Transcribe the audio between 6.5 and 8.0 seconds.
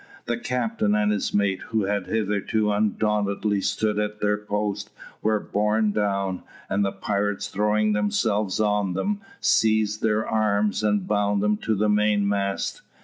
and the pirates, throwing